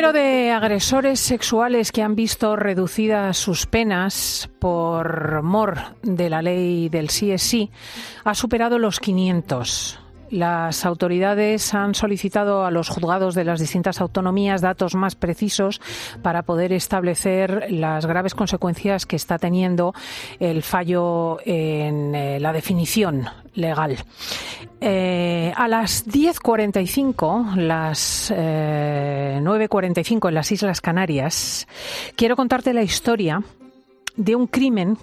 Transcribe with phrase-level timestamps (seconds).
[0.00, 6.88] número de agresores sexuales que han visto reducidas sus penas por mor de la ley
[6.88, 7.70] del sí es sí
[8.24, 10.09] ha superado los 500.
[10.30, 15.80] Las autoridades han solicitado a los juzgados de las distintas autonomías datos más precisos
[16.22, 19.92] para poder establecer las graves consecuencias que está teniendo
[20.38, 23.98] el fallo en eh, la definición legal.
[24.80, 31.66] Eh, a las 10.45, las 9.45 eh, en las Islas Canarias,
[32.16, 33.42] quiero contarte la historia
[34.16, 34.96] de un crimen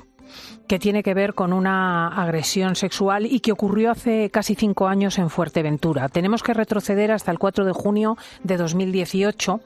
[0.67, 5.17] que tiene que ver con una agresión sexual y que ocurrió hace casi cinco años
[5.17, 6.09] en Fuerteventura.
[6.09, 9.61] Tenemos que retroceder hasta el 4 de junio de 2018.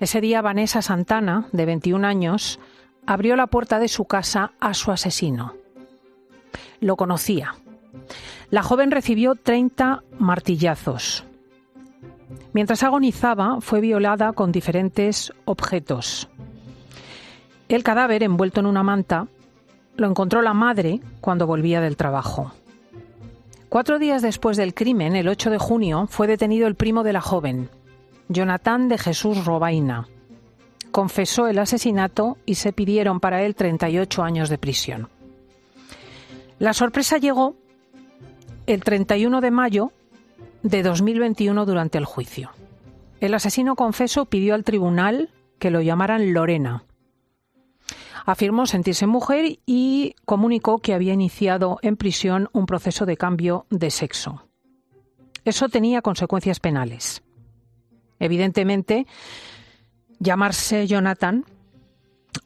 [0.00, 2.58] Ese día Vanessa Santana, de 21 años,
[3.06, 5.54] abrió la puerta de su casa a su asesino.
[6.80, 7.56] Lo conocía.
[8.50, 11.24] La joven recibió 30 martillazos.
[12.52, 16.28] Mientras agonizaba, fue violada con diferentes objetos.
[17.68, 19.28] El cadáver, envuelto en una manta,
[20.00, 22.52] lo encontró la madre cuando volvía del trabajo.
[23.68, 27.20] Cuatro días después del crimen, el 8 de junio, fue detenido el primo de la
[27.20, 27.68] joven,
[28.30, 30.08] Jonathan de Jesús Robaina.
[30.90, 35.10] Confesó el asesinato y se pidieron para él 38 años de prisión.
[36.58, 37.54] La sorpresa llegó
[38.66, 39.92] el 31 de mayo
[40.62, 42.50] de 2021 durante el juicio.
[43.20, 45.28] El asesino confeso pidió al tribunal
[45.58, 46.84] que lo llamaran Lorena
[48.26, 53.90] afirmó sentirse mujer y comunicó que había iniciado en prisión un proceso de cambio de
[53.90, 54.46] sexo.
[55.44, 57.22] Eso tenía consecuencias penales.
[58.18, 59.06] Evidentemente,
[60.18, 61.44] llamarse Jonathan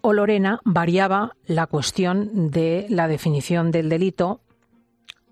[0.00, 4.40] o Lorena variaba la cuestión de la definición del delito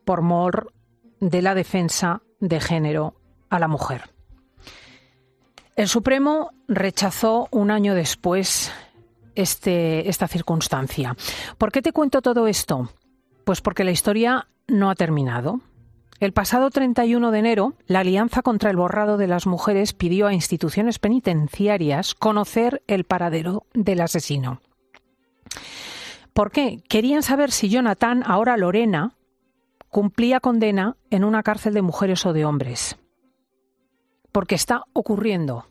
[0.05, 0.73] por mor
[1.21, 3.15] de la defensa de género
[3.49, 4.11] a la mujer.
[5.77, 8.73] El Supremo rechazó un año después
[9.35, 11.17] este, esta circunstancia.
[11.59, 12.91] ¿Por qué te cuento todo esto?
[13.45, 15.61] Pues porque la historia no ha terminado.
[16.21, 20.33] El pasado 31 de enero, la Alianza contra el Borrado de las Mujeres pidió a
[20.33, 24.61] instituciones penitenciarias conocer el paradero del asesino.
[26.33, 26.83] ¿Por qué?
[26.89, 29.17] Querían saber si Jonathan, ahora Lorena,
[29.89, 32.97] cumplía condena en una cárcel de mujeres o de hombres.
[34.31, 35.67] Porque está ocurriendo.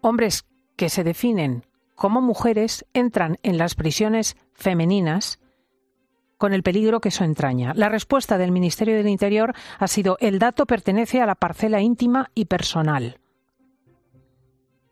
[0.00, 0.46] Hombres
[0.76, 1.67] que se definen
[1.98, 5.40] como mujeres entran en las prisiones femeninas
[6.38, 7.74] con el peligro que eso entraña.
[7.74, 12.30] La respuesta del Ministerio del Interior ha sido el dato pertenece a la parcela íntima
[12.36, 13.18] y personal.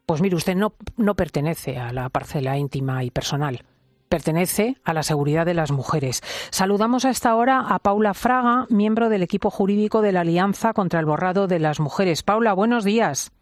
[0.04, 3.64] Pues mire, usted no, no pertenece a la parcela íntima y personal.
[4.08, 6.22] Pertenece a la seguridad de las mujeres.
[6.50, 10.98] Saludamos a esta hora a Paula Fraga, miembro del equipo jurídico de la Alianza contra
[10.98, 12.24] el Borrado de las Mujeres.
[12.24, 13.32] Paula, buenos días.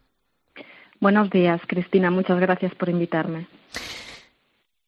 [1.05, 2.09] Buenos días, Cristina.
[2.09, 3.45] Muchas gracias por invitarme.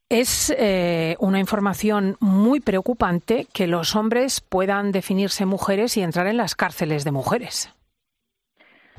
[0.08, 6.36] Es eh, una información muy preocupante que los hombres puedan definirse mujeres y entrar en
[6.36, 7.72] las cárceles de mujeres.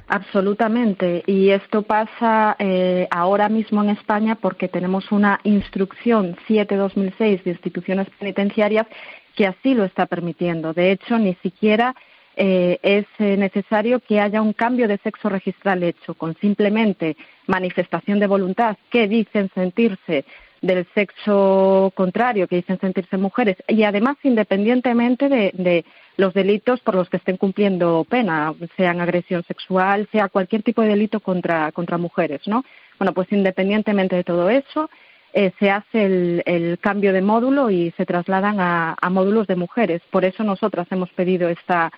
[0.08, 1.24] Absolutamente.
[1.28, 8.08] Y esto pasa eh, ahora mismo en España porque tenemos una instrucción 7-2006 de instituciones
[8.18, 8.88] penitenciarias
[9.36, 10.72] que así lo está permitiendo.
[10.72, 11.96] De hecho, ni siquiera
[12.42, 17.18] eh, es eh, necesario que haya un cambio de sexo registral hecho con simplemente
[17.48, 20.24] manifestación de voluntad que dicen sentirse
[20.62, 25.84] del sexo contrario, que dicen sentirse mujeres, y además independientemente de,
[26.16, 30.90] los delitos por los que estén cumpliendo pena, sean agresión sexual, sea cualquier tipo de
[30.90, 32.64] delito contra, contra mujeres, ¿no?
[32.98, 34.90] Bueno, pues independientemente de todo eso,
[35.34, 40.02] eh, se hace el, cambio de módulo y se trasladan a, a módulos de mujeres.
[40.10, 41.92] Por eso nosotras hemos pedido esta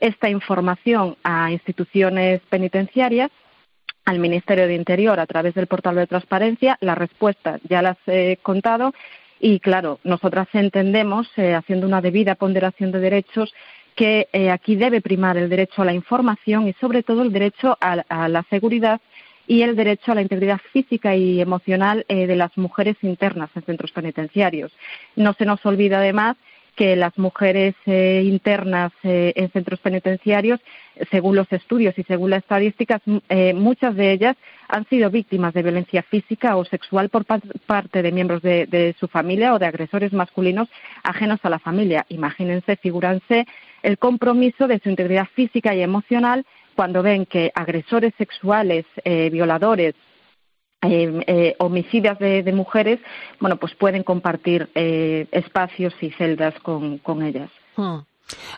[0.00, 3.30] esta información a instituciones penitenciarias,
[4.04, 6.78] al Ministerio de Interior a través del portal de transparencia.
[6.80, 8.94] La respuesta ya las he contado
[9.40, 13.52] y, claro, nosotras entendemos, eh, haciendo una debida ponderación de derechos,
[13.94, 17.76] que eh, aquí debe primar el derecho a la información y, sobre todo, el derecho
[17.80, 19.00] a, la seguridad
[19.46, 23.62] y el derecho a la integridad física y emocional eh, de las mujeres internas en
[23.62, 24.72] centros penitenciarios.
[25.16, 26.36] No se nos olvida, además,
[26.78, 30.60] que las mujeres eh, internas eh, en centros penitenciarios,
[31.10, 34.36] según los estudios y según las estadísticas, eh, muchas de ellas
[34.68, 39.54] han sido víctimas de violencia física o sexual por parte de miembros de, su familia
[39.54, 40.68] o de agresores masculinos
[41.02, 42.06] ajenos a la familia.
[42.10, 43.44] Imagínense, figúranse
[43.82, 46.46] el compromiso de su integridad física y emocional
[46.76, 49.96] cuando ven que agresores sexuales, violadores,
[50.82, 53.00] eh, eh, homicidas de, mujeres,
[53.40, 57.50] bueno, pues pueden compartir eh, espacios y celdas con, ellas.
[57.76, 57.98] Hmm.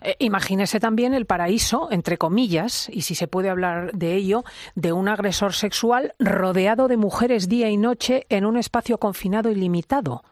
[0.03, 4.45] Eh, imagínese también el paraíso, entre comillas, y si se puede hablar de ello,
[4.75, 9.55] de un agresor sexual rodeado de mujeres día y noche en un espacio confinado y
[9.55, 10.23] limitado.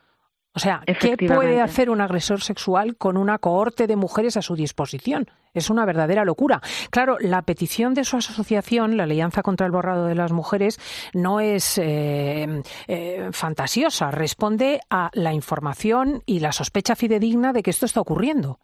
[0.59, 4.57] O sea, ¿qué puede hacer un agresor sexual con una cohorte de mujeres a su
[4.57, 5.31] disposición?
[5.55, 6.61] Es una verdadera locura.
[6.91, 10.81] Claro, la petición de su asociación, la Alianza contra el Borrado de las Mujeres,
[11.15, 17.71] no es eh, eh, fantasiosa, responde a la información y la sospecha fidedigna de que
[17.71, 18.59] esto está ocurriendo.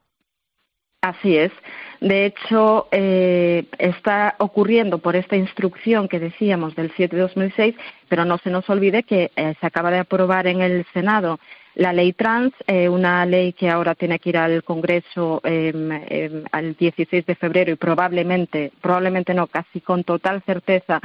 [1.00, 1.52] Así es.
[2.00, 7.76] De hecho, eh, está ocurriendo por esta instrucción que decíamos del 7 de 2006,
[8.08, 11.38] pero no se nos olvide que eh, se acaba de aprobar en el Senado
[11.74, 16.74] la ley trans, eh, una ley que ahora tiene que ir al Congreso em, al
[16.74, 21.00] 16 de febrero y probablemente, probablemente no, casi con total certeza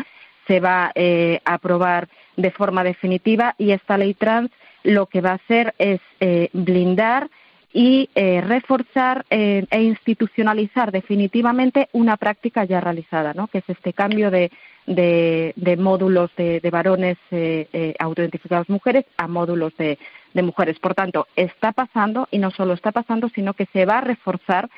[0.47, 3.53] se va a aprobar de forma definitiva.
[3.57, 4.49] Y esta ley trans
[4.83, 5.99] lo que va a hacer es
[6.53, 7.29] blindar
[7.71, 13.47] y eh, reforzar eh, e institucionalizar definitivamente una práctica ya realizada, ¿no?
[13.47, 14.51] que es este cambio de,
[14.87, 19.99] de, módulos de, varones eh, autoidentificados mujeres a módulos de,
[20.33, 20.79] mujeres.
[20.79, 24.69] Por tanto, está pasando y no solo está pasando, sino que se va a reforzar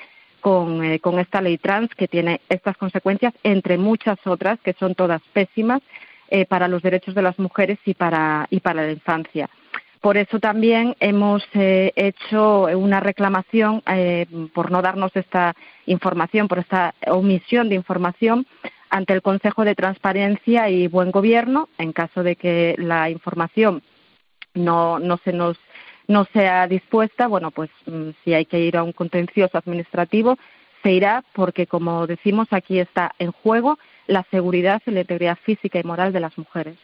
[0.41, 5.21] con, con esta ley trans que tiene estas consecuencias, entre muchas otras, que son todas
[5.33, 5.81] pésimas
[6.47, 9.49] para los derechos de las mujeres y para, y para la infancia.
[10.01, 15.55] Por eso también hemos eh, hecho una reclamación eh, por no darnos esta
[15.85, 18.47] información, por esta omisión de información
[18.89, 23.83] ante el Consejo de Transparencia y Buen Gobierno, en caso de que la información
[24.55, 25.57] no, no se nos
[26.07, 30.37] no sea dispuesta, bueno, pues mm, si hay que ir a un contencioso administrativo,
[30.83, 33.77] se irá porque, como decimos, aquí está en juego
[34.07, 36.75] la seguridad y la integridad física y moral de las mujeres.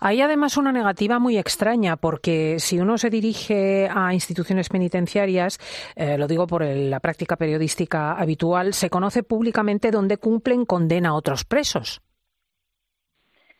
[0.00, 5.58] Hay además una negativa muy extraña porque si uno se dirige a instituciones penitenciarias,
[5.96, 11.14] eh, lo digo por la práctica periodística habitual, se conoce públicamente dónde cumplen condena a
[11.14, 12.00] otros presos.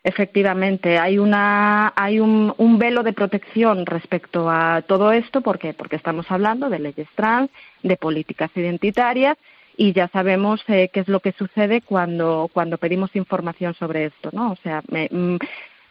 [0.04, 6.30] Efectivamente, hay una hay un, velo de protección respecto a todo esto porque porque estamos
[6.30, 7.50] hablando de leyes trans,
[7.82, 9.36] de políticas identitarias
[9.76, 14.30] y ya sabemos eh, qué es lo que sucede cuando cuando pedimos información sobre esto,
[14.32, 14.52] ¿no?
[14.52, 15.36] O sea, me, mm,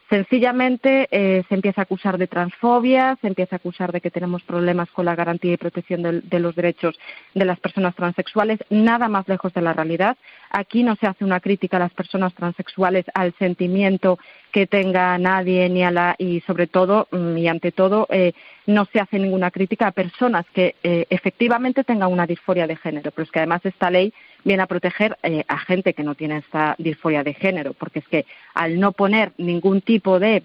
[0.09, 4.41] Sencillamente eh, se empieza a acusar de transfobia, se empieza a acusar de que tenemos
[4.41, 6.97] problemas con la garantía y protección de, los derechos
[7.33, 10.15] de las personas transexuales, nada más lejos de la realidad.
[10.49, 14.17] Aquí no se hace una crítica a las personas transexuales, al sentimiento
[14.53, 18.31] que tenga nadie ni a la y sobre todo mm, y ante todo eh,
[18.65, 23.11] no se hace ninguna crítica a personas que eh, efectivamente tengan una disforia de género,
[23.11, 24.13] pero es que además esta ley
[24.47, 28.07] viene a proteger eh, a gente que no tiene esta disforia de género, porque es
[28.07, 30.41] que al no poner ningún tipo de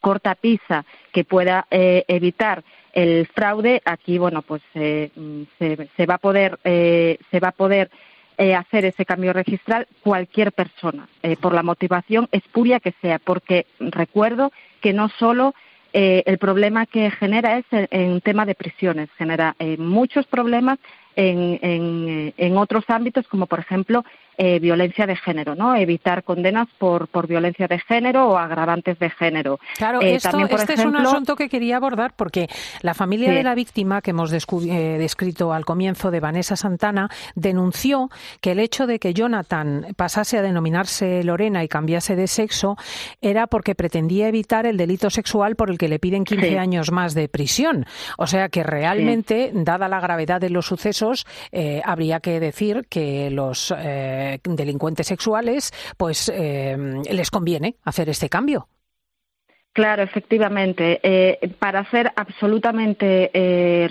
[0.00, 2.62] cortapisa que pueda eh, evitar
[2.92, 5.10] el fraude, aquí bueno pues eh,
[5.58, 7.90] se, va a poder se va a poder
[8.38, 11.08] hacer ese cambio registral cualquier persona,
[11.40, 15.54] por la motivación espuria que sea, porque recuerdo que no solo
[15.92, 20.78] el problema que genera es en, tema de prisiones, genera muchos problemas
[21.16, 24.04] en, en, en, otros ámbitos, como por ejemplo
[24.38, 25.74] eh, violencia de género, ¿no?
[25.74, 29.58] Evitar condenas por, por violencia de género o agravantes de género.
[29.78, 32.46] Claro, eh, esto, este es un asunto que quería abordar porque
[32.82, 38.10] la familia de la víctima que hemos eh, descrito al comienzo de Vanessa Santana denunció
[38.42, 42.76] que el hecho de que Jonathan pasase a denominarse Lorena y cambiase de sexo
[43.22, 47.14] era porque pretendía evitar el delito sexual por el que le piden 15 años más
[47.14, 47.86] de prisión.
[48.18, 51.05] O sea que realmente, dada la gravedad de los sucesos,
[51.84, 56.76] habría que decir que los eh, delincuentes sexuales, pues eh,
[57.10, 58.68] les conviene hacer este cambio.
[59.72, 61.00] Claro, efectivamente.
[61.02, 63.30] Eh, para ser absolutamente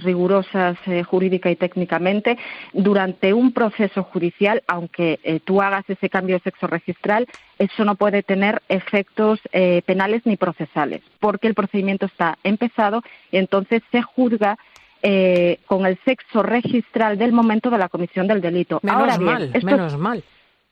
[0.01, 2.39] rigurosas jurídica y técnicamente,
[2.73, 7.27] durante un proceso judicial, aunque tú hagas ese cambio de sexo registral,
[7.59, 9.39] eso no puede tener efectos
[9.85, 14.57] penales ni procesales, porque el procedimiento está empezado y entonces se juzga
[15.07, 18.79] eh, con el sexo registral del momento de la comisión del delito.
[18.81, 20.23] Menos mal, menos mal.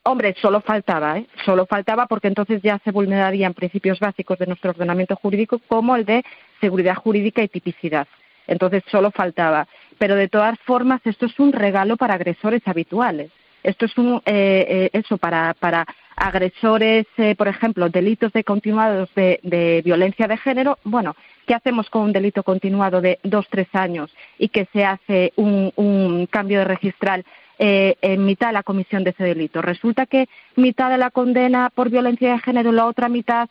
[0.06, 1.28] Hombre, solo faltaba, ¿eh?
[1.46, 6.04] Solo faltaba porque entonces ya se vulnerarían principios básicos de nuestro ordenamiento jurídico como el
[6.06, 6.26] de
[6.60, 8.08] seguridad jurídica y tipicidad.
[8.48, 9.68] Entonces solo faltaba.
[10.00, 13.30] Pero de todas formas, esto es un regalo para agresores habituales.
[13.62, 19.10] Esto es un, eh, eh, eso para, para agresores, eh, por ejemplo, delitos de continuados
[19.16, 20.78] de, de, violencia de género.
[20.84, 21.16] Bueno,
[21.46, 25.72] ¿qué hacemos con un delito continuado de dos, tres años y que se hace un,
[25.76, 27.26] un cambio de registral
[27.60, 29.62] en mitad de la comisión de ese delito?
[29.62, 33.50] Resulta que mitad de la condena por violencia de género, la otra mitad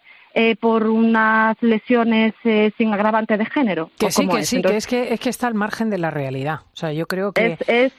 [0.60, 2.34] por unas lesiones
[2.76, 3.90] sin agravante de género.
[3.98, 6.60] Que sí, que sí, que es que es que está al margen de la realidad.
[6.72, 7.90] O sea, yo creo que es eh,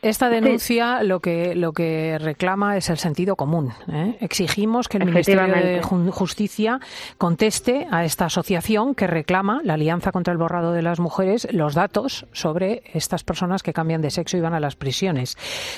[0.00, 3.72] esta denuncia lo que lo que reclama es el sentido común.
[3.90, 4.16] ¿eh?
[4.20, 6.80] Exigimos que el Ministerio de Justicia
[7.16, 11.74] conteste a esta asociación que reclama la Alianza contra el Borrado de las Mujeres los
[11.74, 15.36] datos sobre estas personas que cambian de sexo y van a las prisiones.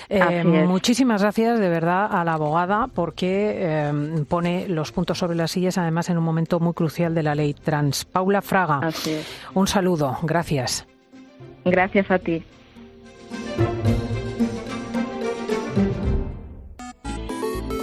[0.09, 3.91] Eh, muchísimas gracias de verdad a la abogada porque
[4.29, 7.55] pone los puntos sobre las sillas además en un momento muy crucial de la ley
[7.55, 8.05] trans.
[8.05, 8.81] Paula Fraga,
[9.55, 10.19] un saludo.
[10.23, 10.87] Gracias.
[11.65, 12.43] Gracias a ti.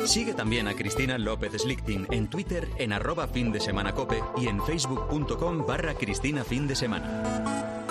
[0.05, 4.47] Sigue también a Cristina López Slichting en Twitter en arroba fin de semana cope y
[4.47, 7.86] en facebook.com barra Cristina fin de semana.